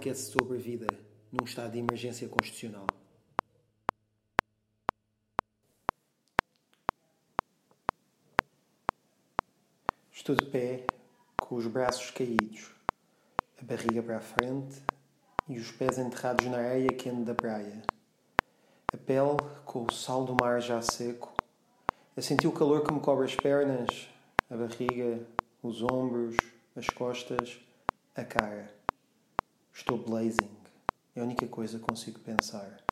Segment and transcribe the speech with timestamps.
[0.00, 0.86] podcast sobre a vida
[1.30, 2.86] num estado de emergência constitucional.
[10.10, 10.86] Estou de pé,
[11.38, 12.70] com os braços caídos,
[13.60, 14.82] a barriga para a frente
[15.46, 17.82] e os pés enterrados na areia quente da praia.
[18.94, 19.36] A pele,
[19.66, 21.34] com o sal do mar já seco,
[22.16, 24.08] a sentir o calor que me cobre as pernas,
[24.48, 25.20] a barriga,
[25.62, 26.36] os ombros,
[26.74, 27.60] as costas,
[28.16, 28.79] a cara.
[29.72, 30.50] Estou blazing.
[31.14, 32.82] É a única coisa que consigo pensar.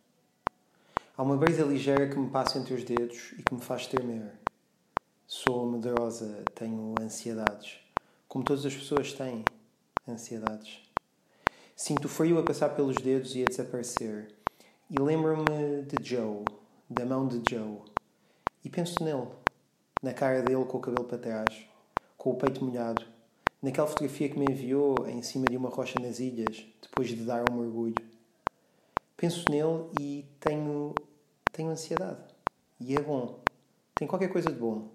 [1.17, 4.33] Há uma brisa ligeira que me passa entre os dedos e que me faz tremer.
[5.27, 7.81] Sou medrosa, tenho ansiedades.
[8.29, 9.45] Como todas as pessoas têm
[10.09, 10.81] ansiedades.
[11.77, 14.35] Sinto o frio a passar pelos dedos e a desaparecer.
[14.91, 16.45] E lembro-me de Joe,
[16.89, 17.83] da mão de Joe.
[18.65, 19.29] E penso nele,
[20.03, 21.69] na cara dele com o cabelo para trás,
[22.17, 23.05] com o peito molhado,
[23.63, 27.45] naquela fotografia que me enviou em cima de uma rocha nas ilhas, depois de dar
[27.51, 27.95] um mergulho.
[29.17, 30.95] Penso nele e tenho,
[31.53, 32.23] tenho ansiedade.
[32.81, 33.41] E é bom.
[33.95, 34.89] Tem qualquer coisa de bom.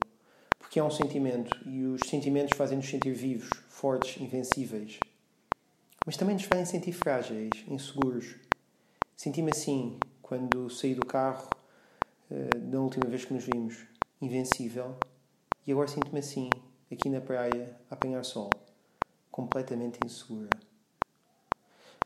[0.58, 4.98] Porque é um sentimento e os sentimentos fazem-nos sentir vivos, fortes, invencíveis.
[6.06, 8.36] Mas também nos fazem sentir frágeis, inseguros.
[9.16, 11.50] Senti-me assim quando saí do carro
[12.32, 13.78] uh, da última vez que nos vimos,
[14.22, 14.96] invencível.
[15.68, 16.50] E agora sinto-me assim,
[16.94, 18.50] aqui na praia, a apanhar sol,
[19.32, 20.50] completamente insegura.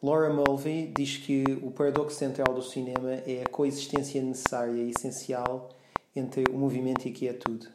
[0.02, 5.70] Laura Mulvey diz que o paradoxo central do cinema é a coexistência necessária e essencial
[6.16, 7.68] entre o movimento e a quietude,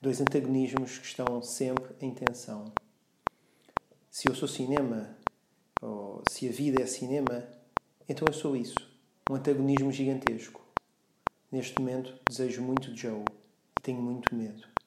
[0.00, 2.72] dois antagonismos que estão sempre em tensão.
[4.10, 5.16] Se eu sou cinema,
[5.80, 7.46] ou se a vida é cinema,
[8.08, 8.90] então eu sou isso,
[9.30, 10.60] um antagonismo gigantesco.
[11.50, 13.22] Neste momento desejo muito Joe
[13.78, 14.77] e tenho muito medo.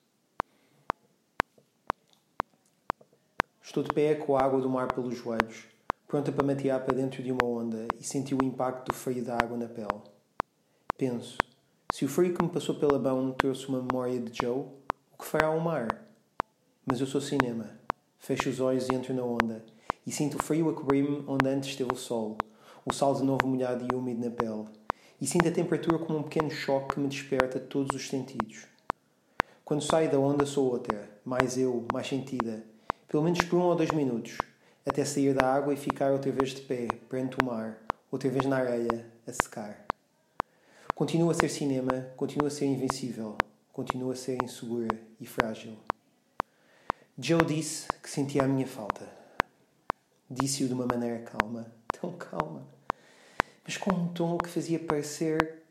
[3.72, 5.64] Estou de pé com a água do mar pelos joelhos,
[6.06, 9.36] pronta para matear para dentro de uma onda e sentir o impacto do frio da
[9.36, 10.02] água na pele.
[10.98, 11.38] Penso,
[11.94, 14.66] se o frio que me passou pela mão trouxe uma memória de Joe,
[15.14, 15.88] o que fará o mar?
[16.86, 17.80] Mas eu sou cinema.
[18.20, 19.64] Fecho os olhos e entro na onda,
[20.06, 22.38] e sinto o frio a cobrir-me onde antes esteve o sol,
[22.86, 24.66] o sal de novo molhado e úmido na pele,
[25.22, 28.66] e sinto a temperatura como um pequeno choque que me desperta todos os sentidos.
[29.64, 32.70] Quando saio da onda sou outra, mais eu, mais sentida,
[33.12, 34.38] pelo menos por um ou dois minutos,
[34.86, 37.78] até sair da água e ficar outra vez de pé, perante o mar,
[38.10, 39.86] outra vez na areia, a secar.
[40.96, 43.38] Continua a ser cinema, continua a ser invencível,
[43.74, 44.88] continua a ser insegura
[45.20, 45.78] e frágil.
[47.20, 49.06] Joe disse que sentia a minha falta.
[50.30, 52.66] Disse-o de uma maneira calma, tão calma,
[53.66, 55.64] mas com um tom que fazia parecer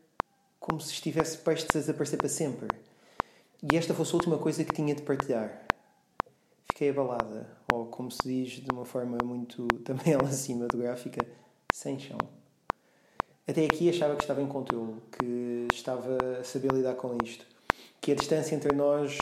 [0.59, 2.67] como se estivesse prestes a desaparecer para sempre.
[3.63, 5.70] E esta fosse a última coisa que tinha de partilhar
[6.81, 11.23] fiquei abalada, ou como se diz de uma forma muito também ela cinematográfica,
[11.71, 12.17] sem chão.
[13.47, 17.45] Até aqui achava que estava em controle, que estava a saber lidar com isto,
[17.99, 19.15] que a distância entre nós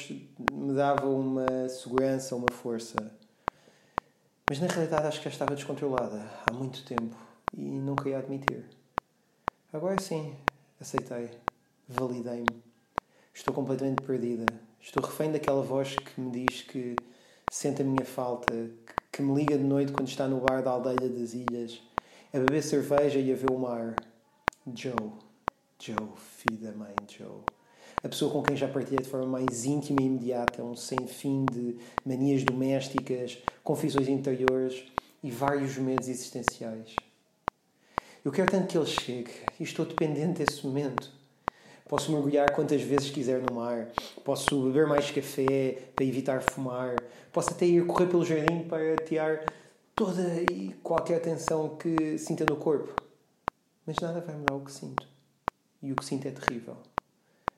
[0.54, 2.96] me dava uma segurança, uma força.
[4.50, 7.18] Mas na realidade acho que já estava descontrolada há muito tempo
[7.54, 8.64] e não queria admitir.
[9.74, 10.34] Agora sim,
[10.80, 11.30] aceitei,
[11.90, 12.64] validei-me.
[13.34, 14.46] Estou completamente perdida.
[14.82, 16.96] Estou refém daquela voz que me diz que
[17.52, 18.54] sente a minha falta,
[19.12, 21.82] que me liga de noite quando está no bar da aldeia das ilhas,
[22.34, 23.96] a beber cerveja e a ver o mar.
[24.76, 24.94] Joe,
[25.80, 27.42] Joe, filho da mãe, Joe.
[28.04, 31.46] A pessoa com quem já partilhei de forma mais íntima e imediata um sem fim
[31.52, 34.86] de manias domésticas, confusões interiores
[35.22, 36.96] e vários medos existenciais.
[38.24, 41.19] Eu quero tanto que ele chegue e estou dependente desse momento.
[41.90, 43.88] Posso mergulhar quantas vezes quiser no mar.
[44.24, 46.96] Posso beber mais café para evitar fumar.
[47.34, 49.44] Posso até ir correr pelo jardim para tirar
[49.96, 50.22] toda
[50.52, 52.94] e qualquer tensão que sinta no corpo.
[53.88, 55.08] Mas nada vai mudar o que sinto.
[55.82, 56.78] E o que sinto é terrível.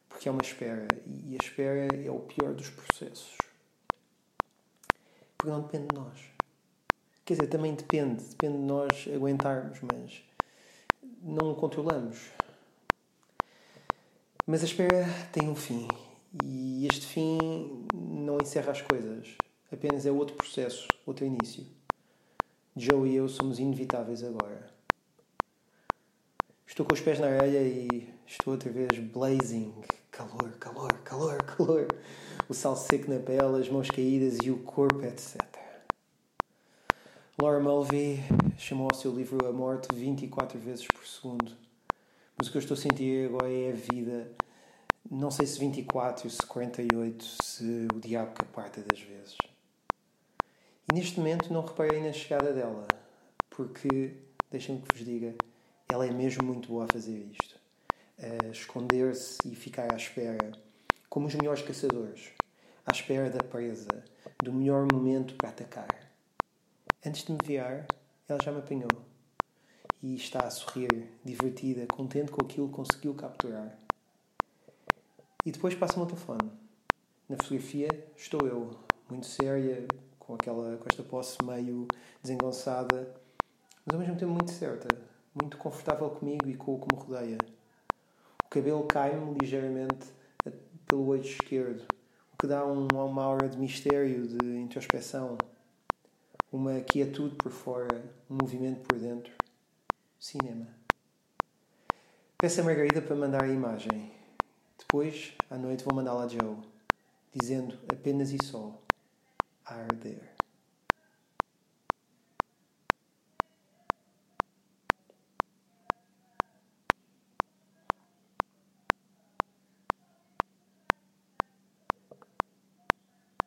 [0.07, 0.87] Porque é uma espera.
[1.05, 3.37] E a espera é o pior dos processos.
[5.37, 6.17] Porque não depende de nós.
[7.25, 8.23] Quer dizer, também depende.
[8.23, 10.23] Depende de nós aguentarmos, mas
[11.21, 12.31] não o controlamos.
[14.51, 15.87] Mas a espera tem um fim.
[16.43, 17.37] E este fim
[17.93, 19.29] não encerra as coisas.
[19.71, 21.65] Apenas é outro processo, outro início.
[22.75, 24.69] Joe e eu somos inevitáveis agora.
[26.67, 29.73] Estou com os pés na areia e estou outra vez blazing.
[30.11, 31.87] Calor, calor, calor, calor.
[32.49, 35.39] O sal seco na pele, as mãos caídas e o corpo, etc.
[37.41, 38.19] Laura Mulvey
[38.57, 41.70] chamou ao seu livro A Morte 24 vezes por segundo.
[42.41, 44.31] Mas o que eu estou a sentir agora é a vida.
[45.11, 49.37] Não sei se 24, se 48, se o diabo que aparta das vezes.
[50.91, 52.87] E neste momento não reparei na chegada dela,
[53.47, 54.15] porque,
[54.49, 55.35] deixem-me que vos diga,
[55.87, 57.59] ela é mesmo muito boa a fazer isto.
[58.17, 60.51] A esconder-se e ficar à espera,
[61.11, 62.31] como os melhores caçadores,
[62.87, 64.03] à espera da presa,
[64.43, 66.11] do melhor momento para atacar.
[67.05, 67.85] Antes de me virar,
[68.27, 69.10] ela já me apanhou.
[70.01, 73.77] E está a sorrir, divertida, contente com aquilo que conseguiu capturar.
[75.45, 76.51] E depois passa-me o telefone.
[77.29, 78.71] Na fotografia estou eu,
[79.09, 79.87] muito séria,
[80.19, 81.87] com, aquela, com esta posse meio
[82.21, 83.13] desengonçada,
[83.85, 84.87] mas ao mesmo tempo muito certa,
[85.39, 87.37] muito confortável comigo e com o que me rodeia.
[88.45, 90.07] O cabelo cai-me ligeiramente
[90.85, 91.85] pelo eixo esquerdo,
[92.33, 95.37] o que dá um, uma aura de mistério, de introspeção,
[96.51, 99.31] uma quietude por fora, um movimento por dentro.
[100.21, 100.67] Cinema.
[102.37, 104.13] Peço a Margarida para mandar a imagem.
[104.77, 106.57] Depois, à noite, vou mandá-la a Joe,
[107.33, 108.79] dizendo apenas e só:
[109.65, 110.35] a arder.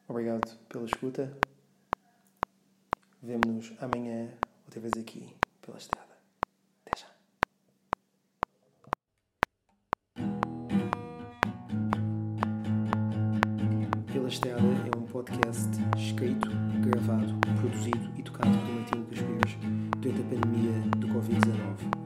[0.09, 1.39] Obrigado pela escuta.
[3.23, 4.29] Vemo-nos amanhã,
[4.65, 6.04] outra vez aqui, pela estrada.
[14.25, 15.69] Pela Estrada é um podcast
[15.99, 16.49] escrito,
[16.81, 19.57] gravado, produzido e tocado por dos Crespeiros
[20.01, 22.04] durante a pandemia do Covid-19.